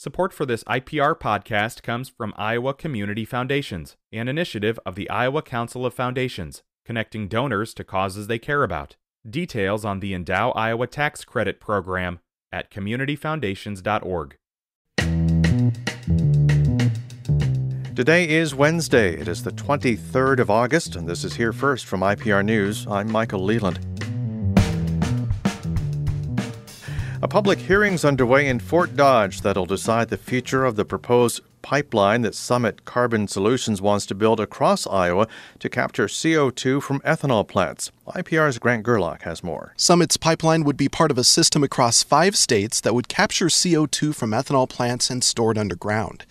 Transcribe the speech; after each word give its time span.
Support 0.00 0.32
for 0.32 0.46
this 0.46 0.64
IPR 0.64 1.14
podcast 1.14 1.82
comes 1.82 2.08
from 2.08 2.32
Iowa 2.38 2.72
Community 2.72 3.26
Foundations, 3.26 3.98
an 4.10 4.28
initiative 4.28 4.80
of 4.86 4.94
the 4.94 5.10
Iowa 5.10 5.42
Council 5.42 5.84
of 5.84 5.92
Foundations, 5.92 6.62
connecting 6.86 7.28
donors 7.28 7.74
to 7.74 7.84
causes 7.84 8.26
they 8.26 8.38
care 8.38 8.64
about. 8.64 8.96
Details 9.28 9.84
on 9.84 10.00
the 10.00 10.14
Endow 10.14 10.52
Iowa 10.56 10.86
Tax 10.86 11.22
Credit 11.26 11.60
Program 11.60 12.20
at 12.50 12.70
communityfoundations.org. 12.70 14.36
Today 17.94 18.26
is 18.26 18.54
Wednesday. 18.54 19.20
It 19.20 19.28
is 19.28 19.42
the 19.42 19.50
23rd 19.50 20.38
of 20.38 20.48
August, 20.48 20.96
and 20.96 21.06
this 21.06 21.24
is 21.24 21.34
Here 21.34 21.52
First 21.52 21.84
from 21.84 22.00
IPR 22.00 22.42
News. 22.42 22.86
I'm 22.86 23.12
Michael 23.12 23.44
Leland. 23.44 23.89
A 27.22 27.28
public 27.28 27.58
hearing's 27.58 28.02
underway 28.02 28.48
in 28.48 28.60
Fort 28.60 28.96
Dodge 28.96 29.42
that'll 29.42 29.66
decide 29.66 30.08
the 30.08 30.16
future 30.16 30.64
of 30.64 30.76
the 30.76 30.86
proposed 30.86 31.42
pipeline 31.60 32.22
that 32.22 32.34
Summit 32.34 32.86
Carbon 32.86 33.28
Solutions 33.28 33.82
wants 33.82 34.06
to 34.06 34.14
build 34.14 34.40
across 34.40 34.86
Iowa 34.86 35.28
to 35.58 35.68
capture 35.68 36.06
CO2 36.06 36.82
from 36.82 37.00
ethanol 37.00 37.46
plants. 37.46 37.92
IPR's 38.08 38.58
Grant 38.58 38.86
Gerlock 38.86 39.20
has 39.22 39.44
more. 39.44 39.74
Summit's 39.76 40.16
pipeline 40.16 40.64
would 40.64 40.78
be 40.78 40.88
part 40.88 41.10
of 41.10 41.18
a 41.18 41.24
system 41.24 41.62
across 41.62 42.02
five 42.02 42.36
states 42.36 42.80
that 42.80 42.94
would 42.94 43.08
capture 43.08 43.48
CO2 43.48 44.14
from 44.14 44.30
ethanol 44.30 44.66
plants 44.66 45.10
and 45.10 45.22
store 45.22 45.52
it 45.52 45.58
underground. 45.58 46.24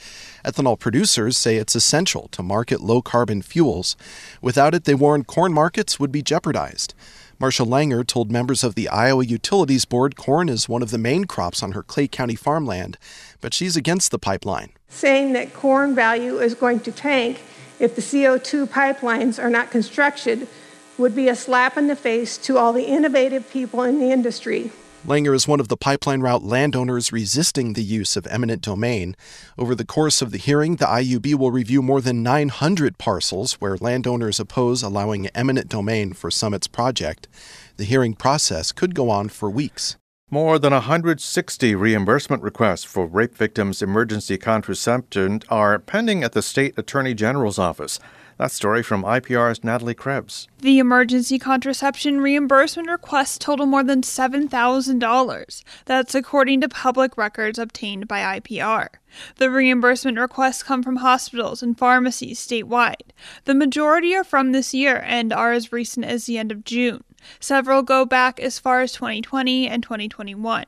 Ethanol 0.44 0.80
producers 0.80 1.38
say 1.38 1.58
it's 1.58 1.75
essential 1.75 2.30
to 2.30 2.41
market 2.41 2.81
low 2.81 3.03
carbon 3.03 3.44
fuels. 3.44 3.95
Without 4.41 4.73
it, 4.73 4.85
they 4.85 4.95
warn 4.95 5.23
corn 5.23 5.53
markets 5.53 5.99
would 5.99 6.11
be 6.11 6.23
jeopardized. 6.23 6.95
Marcia 7.41 7.63
Langer 7.63 8.05
told 8.05 8.34
members 8.34 8.66
of 8.66 8.75
the 8.75 8.89
Iowa 8.89 9.23
Utilities 9.23 9.85
Board 9.85 10.17
corn 10.17 10.49
is 10.49 10.67
one 10.67 10.81
of 10.81 10.91
the 10.91 10.97
main 10.97 11.23
crops 11.23 11.63
on 11.63 11.71
her 11.71 11.81
Clay 11.81 12.05
County 12.05 12.35
farmland, 12.35 12.97
but 13.39 13.53
she's 13.53 13.77
against 13.77 14.11
the 14.11 14.20
pipeline. 14.20 14.71
Saying 14.89 15.31
that 15.31 15.53
corn 15.53 15.95
value 15.95 16.39
is 16.39 16.53
going 16.53 16.81
to 16.81 16.91
tank 16.91 17.41
if 17.80 17.95
the 17.95 18.02
CO2 18.02 18.67
pipelines 18.67 19.41
are 19.41 19.49
not 19.49 19.72
constructed 19.72 20.49
would 20.97 21.16
be 21.16 21.30
a 21.30 21.36
slap 21.36 21.77
in 21.77 21.88
the 21.88 21.95
face 21.95 22.38
to 22.39 22.58
all 22.58 22.73
the 22.73 22.83
innovative 22.83 23.49
people 23.49 23.83
in 23.83 23.99
the 23.99 24.11
industry. 24.11 24.73
Langer 25.08 25.33
is 25.33 25.47
one 25.47 25.61
of 25.61 25.69
the 25.69 25.78
pipeline 25.78 26.19
route 26.19 26.44
landowners 26.44 27.14
resisting 27.14 27.72
the 27.73 27.83
use 27.83 28.17
of 28.17 28.28
eminent 28.28 28.61
domain. 28.61 29.16
Over 29.58 29.73
the 29.73 29.86
course 29.86 30.22
of 30.22 30.31
the 30.31 30.38
hearing, 30.38 30.75
the 30.75 30.86
IUB 30.86 31.36
will 31.36 31.52
review 31.52 31.81
more 31.81 32.02
than 32.02 32.22
900 32.22 32.97
parcels 32.97 33.53
where 33.53 33.77
landowners 33.77 34.42
oppose 34.42 34.83
allowing 34.83 35.27
eminent 35.27 35.70
domain 35.70 36.11
for 36.11 36.30
Summit's 36.30 36.67
project. 36.67 37.30
The 37.77 37.86
hearing 37.86 38.14
process 38.14 38.73
could 38.73 38.94
go 38.94 39.09
on 39.09 39.30
for 39.30 39.50
weeks. 39.50 39.95
More 40.30 40.59
than 40.59 40.73
160 40.73 41.75
reimbursement 41.75 42.44
requests 42.44 42.83
for 42.83 43.08
rape 43.08 43.36
victims' 43.36 43.81
emergency 43.81 44.38
contraception 44.38 45.42
are 45.50 45.80
pending 45.80 46.23
at 46.23 46.33
the 46.33 46.42
state 46.42 46.77
attorney 46.77 47.14
general's 47.14 47.58
office. 47.58 48.00
That 48.40 48.54
story 48.54 48.84
from 48.84 49.04
IPR's 49.04 49.66
Natalie 49.66 49.94
Krebs. 49.94 50.48
The 50.59 50.80
emergency 50.80 51.38
contraception 51.38 52.22
reimbursement 52.22 52.90
requests 52.90 53.38
total 53.38 53.66
more 53.66 53.84
than 53.84 54.02
$7,000. 54.02 55.64
That's 55.84 56.16
according 56.16 56.62
to 56.62 56.70
public 56.70 57.17
records 57.17 57.60
obtained 57.60 58.08
by 58.08 58.40
IPR. 58.40 58.88
The 59.36 59.52
reimbursement 59.52 60.17
requests 60.17 60.64
come 60.64 60.84
from 60.84 60.98
hospitals 60.98 61.62
and 61.62 61.78
pharmacies 61.78 62.40
statewide. 62.40 63.12
The 63.44 63.54
majority 63.54 64.16
are 64.16 64.23
from 64.23 64.54
this 64.54 64.73
year 64.73 65.04
and 65.06 65.34
are 65.34 65.52
as 65.52 65.73
recent 65.73 66.06
as 66.06 66.26
the 66.26 66.38
end 66.38 66.54
of 66.54 66.64
June. 66.64 67.04
Several 67.42 67.82
go 67.82 68.06
back 68.06 68.40
as 68.40 68.58
far 68.58 68.80
as 68.80 68.94
2020 68.94 69.67
and 69.67 69.84
2021. 69.84 70.64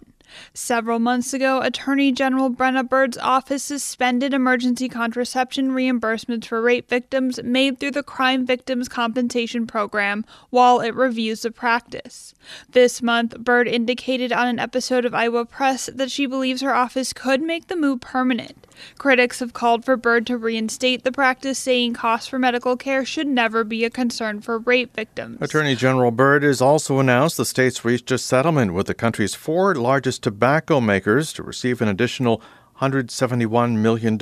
Several 0.53 0.99
months 0.99 1.33
ago, 1.33 1.61
Attorney 1.61 2.11
General 2.11 2.49
Brenna 2.49 2.87
Bird's 2.87 3.17
office 3.17 3.63
suspended 3.63 4.33
emergency 4.33 4.89
contraception 4.89 5.71
reimbursements 5.71 6.45
for 6.45 6.61
rape 6.61 6.89
victims 6.89 7.41
made 7.43 7.79
through 7.79 7.91
the 7.91 8.03
Crime 8.03 8.45
Victims 8.45 8.87
Compensation 8.87 9.67
Program 9.67 10.25
while 10.49 10.79
it 10.79 10.93
reviews 10.95 11.41
the 11.41 11.51
practice. 11.51 12.33
This 12.69 13.01
month, 13.01 13.37
Bird 13.39 13.67
indicated 13.67 14.31
on 14.31 14.47
an 14.47 14.59
episode 14.59 15.05
of 15.05 15.13
Iowa 15.13 15.45
Press 15.45 15.89
that 15.93 16.11
she 16.11 16.25
believes 16.25 16.61
her 16.61 16.73
office 16.73 17.13
could 17.13 17.41
make 17.41 17.67
the 17.67 17.75
move 17.75 18.01
permanent. 18.01 18.67
Critics 18.97 19.39
have 19.39 19.53
called 19.53 19.85
for 19.85 19.95
Bird 19.95 20.25
to 20.27 20.37
reinstate 20.37 21.03
the 21.03 21.11
practice, 21.11 21.59
saying 21.59 21.93
costs 21.93 22.27
for 22.27 22.39
medical 22.39 22.75
care 22.75 23.05
should 23.05 23.27
never 23.27 23.63
be 23.63 23.85
a 23.85 23.89
concern 23.89 24.41
for 24.41 24.57
rape 24.57 24.95
victims. 24.95 25.37
Attorney 25.41 25.75
General 25.75 26.11
Bird 26.11 26.43
has 26.43 26.61
also 26.61 26.99
announced 26.99 27.37
the 27.37 27.45
state's 27.45 27.85
reached 27.85 28.11
a 28.11 28.17
settlement 28.17 28.73
with 28.73 28.87
the 28.87 28.93
country's 28.93 29.35
four 29.35 29.75
largest 29.75 30.20
tobacco 30.21 30.79
makers 30.79 31.33
to 31.33 31.43
receive 31.43 31.81
an 31.81 31.87
additional 31.87 32.41
$171 32.79 33.77
million. 33.77 34.17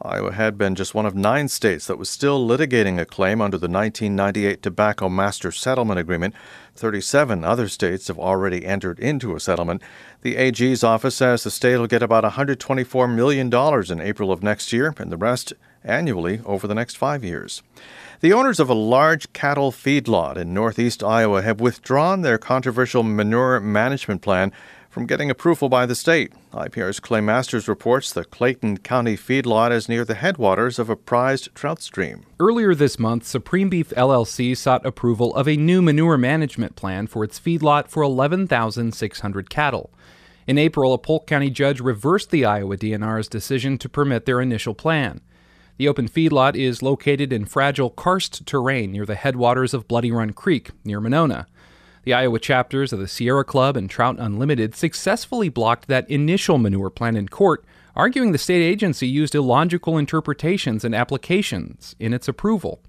Iowa 0.00 0.32
had 0.32 0.56
been 0.56 0.76
just 0.76 0.94
one 0.94 1.06
of 1.06 1.16
nine 1.16 1.48
states 1.48 1.86
that 1.86 1.98
was 1.98 2.08
still 2.08 2.46
litigating 2.46 3.00
a 3.00 3.04
claim 3.04 3.40
under 3.40 3.58
the 3.58 3.68
1998 3.68 4.62
Tobacco 4.62 5.08
Master 5.08 5.50
Settlement 5.50 5.98
Agreement. 5.98 6.34
37 6.76 7.44
other 7.44 7.68
states 7.68 8.06
have 8.06 8.18
already 8.18 8.64
entered 8.64 9.00
into 9.00 9.34
a 9.34 9.40
settlement. 9.40 9.82
The 10.22 10.36
AG's 10.36 10.84
office 10.84 11.16
says 11.16 11.42
the 11.42 11.50
state 11.50 11.78
will 11.78 11.88
get 11.88 12.02
about 12.02 12.22
$124 12.22 13.12
million 13.12 13.52
in 13.52 14.00
April 14.00 14.30
of 14.30 14.42
next 14.42 14.72
year, 14.72 14.94
and 14.98 15.10
the 15.10 15.16
rest 15.16 15.52
annually 15.82 16.40
over 16.44 16.68
the 16.68 16.74
next 16.74 16.96
five 16.96 17.24
years. 17.24 17.62
The 18.20 18.32
owners 18.32 18.60
of 18.60 18.68
a 18.68 18.74
large 18.74 19.32
cattle 19.32 19.70
feedlot 19.72 20.36
in 20.36 20.54
northeast 20.54 21.02
Iowa 21.02 21.42
have 21.42 21.60
withdrawn 21.60 22.22
their 22.22 22.38
controversial 22.38 23.02
manure 23.02 23.60
management 23.60 24.22
plan 24.22 24.52
from 24.98 25.06
getting 25.06 25.30
approval 25.30 25.68
by 25.68 25.86
the 25.86 25.94
state. 25.94 26.32
IPR's 26.52 26.98
Clay 26.98 27.20
Masters 27.20 27.68
reports 27.68 28.12
the 28.12 28.24
Clayton 28.24 28.78
County 28.78 29.16
feedlot 29.16 29.70
is 29.70 29.88
near 29.88 30.04
the 30.04 30.16
headwaters 30.16 30.76
of 30.80 30.90
a 30.90 30.96
prized 30.96 31.54
trout 31.54 31.80
stream. 31.80 32.26
Earlier 32.40 32.74
this 32.74 32.98
month, 32.98 33.24
Supreme 33.24 33.68
Beef 33.68 33.90
LLC 33.90 34.56
sought 34.56 34.84
approval 34.84 35.32
of 35.36 35.46
a 35.46 35.56
new 35.56 35.80
manure 35.80 36.18
management 36.18 36.74
plan 36.74 37.06
for 37.06 37.22
its 37.22 37.38
feedlot 37.38 37.86
for 37.86 38.02
11,600 38.02 39.48
cattle. 39.48 39.92
In 40.48 40.58
April, 40.58 40.92
a 40.92 40.98
Polk 40.98 41.28
County 41.28 41.50
judge 41.50 41.78
reversed 41.78 42.32
the 42.32 42.44
Iowa 42.44 42.76
DNR's 42.76 43.28
decision 43.28 43.78
to 43.78 43.88
permit 43.88 44.26
their 44.26 44.40
initial 44.40 44.74
plan. 44.74 45.20
The 45.76 45.86
open 45.86 46.08
feedlot 46.08 46.56
is 46.56 46.82
located 46.82 47.32
in 47.32 47.44
fragile 47.44 47.90
karst 47.90 48.44
terrain 48.46 48.90
near 48.90 49.06
the 49.06 49.14
headwaters 49.14 49.74
of 49.74 49.86
Bloody 49.86 50.10
Run 50.10 50.32
Creek, 50.32 50.72
near 50.84 51.00
Monona. 51.00 51.46
The 52.08 52.14
Iowa 52.14 52.38
chapters 52.38 52.94
of 52.94 53.00
the 53.00 53.06
Sierra 53.06 53.44
Club 53.44 53.76
and 53.76 53.90
Trout 53.90 54.16
Unlimited 54.18 54.74
successfully 54.74 55.50
blocked 55.50 55.88
that 55.88 56.08
initial 56.08 56.56
manure 56.56 56.88
plan 56.88 57.16
in 57.16 57.28
court, 57.28 57.66
arguing 57.94 58.32
the 58.32 58.38
state 58.38 58.62
agency 58.62 59.06
used 59.06 59.34
illogical 59.34 59.98
interpretations 59.98 60.86
and 60.86 60.94
applications 60.94 61.94
in 62.00 62.14
its 62.14 62.26
approval. 62.26 62.80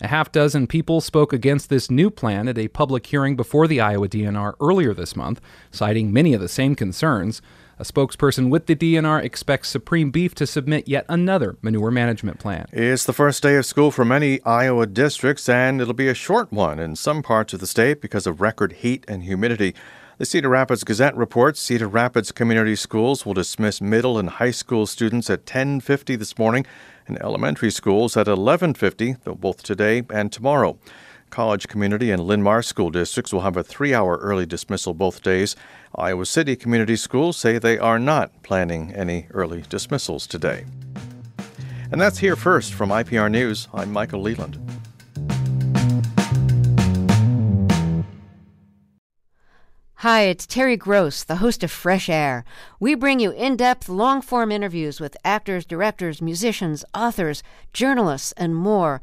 A 0.00 0.06
half 0.06 0.30
dozen 0.30 0.68
people 0.68 1.00
spoke 1.00 1.32
against 1.32 1.68
this 1.68 1.90
new 1.90 2.10
plan 2.10 2.46
at 2.46 2.58
a 2.58 2.68
public 2.68 3.04
hearing 3.06 3.34
before 3.34 3.66
the 3.66 3.80
Iowa 3.80 4.08
DNR 4.08 4.54
earlier 4.60 4.94
this 4.94 5.16
month, 5.16 5.40
citing 5.72 6.12
many 6.12 6.32
of 6.32 6.40
the 6.40 6.48
same 6.48 6.76
concerns. 6.76 7.42
A 7.80 7.82
spokesperson 7.82 8.50
with 8.50 8.66
the 8.66 8.76
DNR 8.76 9.24
expects 9.24 9.70
Supreme 9.70 10.10
Beef 10.10 10.34
to 10.34 10.46
submit 10.46 10.86
yet 10.86 11.06
another 11.08 11.56
manure 11.62 11.90
management 11.90 12.38
plan. 12.38 12.66
It's 12.72 13.04
the 13.04 13.14
first 13.14 13.42
day 13.42 13.56
of 13.56 13.64
school 13.64 13.90
for 13.90 14.04
many 14.04 14.38
Iowa 14.42 14.84
districts, 14.86 15.48
and 15.48 15.80
it'll 15.80 15.94
be 15.94 16.08
a 16.08 16.12
short 16.12 16.52
one 16.52 16.78
in 16.78 16.94
some 16.94 17.22
parts 17.22 17.54
of 17.54 17.60
the 17.60 17.66
state 17.66 18.02
because 18.02 18.26
of 18.26 18.42
record 18.42 18.72
heat 18.74 19.06
and 19.08 19.22
humidity. 19.22 19.74
The 20.18 20.26
Cedar 20.26 20.50
Rapids 20.50 20.84
Gazette 20.84 21.16
reports 21.16 21.58
Cedar 21.58 21.88
Rapids 21.88 22.32
Community 22.32 22.76
Schools 22.76 23.24
will 23.24 23.32
dismiss 23.32 23.80
middle 23.80 24.18
and 24.18 24.28
high 24.28 24.50
school 24.50 24.86
students 24.86 25.30
at 25.30 25.46
10:50 25.46 26.16
this 26.16 26.36
morning 26.36 26.66
and 27.08 27.18
elementary 27.22 27.70
schools 27.70 28.14
at 28.14 28.26
11:50, 28.26 29.16
both 29.24 29.62
today 29.62 30.02
and 30.10 30.30
tomorrow. 30.30 30.76
College 31.30 31.68
Community 31.68 32.10
and 32.10 32.22
Linn-Mar 32.22 32.62
school 32.62 32.90
districts 32.90 33.32
will 33.32 33.40
have 33.40 33.56
a 33.56 33.62
three 33.62 33.94
hour 33.94 34.16
early 34.18 34.46
dismissal 34.46 34.94
both 34.94 35.22
days. 35.22 35.56
Iowa 35.94 36.26
City 36.26 36.56
Community 36.56 36.96
Schools 36.96 37.36
say 37.36 37.58
they 37.58 37.78
are 37.78 37.98
not 37.98 38.42
planning 38.42 38.92
any 38.92 39.28
early 39.30 39.62
dismissals 39.68 40.26
today. 40.26 40.66
And 41.92 42.00
that's 42.00 42.18
here 42.18 42.36
first 42.36 42.74
from 42.74 42.90
IPR 42.90 43.30
News. 43.30 43.68
I'm 43.72 43.92
Michael 43.92 44.22
Leland. 44.22 44.58
Hi, 50.02 50.22
it's 50.22 50.46
Terry 50.46 50.78
Gross, 50.78 51.24
the 51.24 51.36
host 51.36 51.62
of 51.62 51.70
Fresh 51.70 52.08
Air. 52.08 52.42
We 52.78 52.94
bring 52.94 53.20
you 53.20 53.32
in 53.32 53.56
depth, 53.56 53.86
long 53.86 54.22
form 54.22 54.50
interviews 54.50 54.98
with 54.98 55.14
actors, 55.26 55.66
directors, 55.66 56.22
musicians, 56.22 56.86
authors, 56.94 57.42
journalists, 57.74 58.32
and 58.38 58.56
more. 58.56 59.02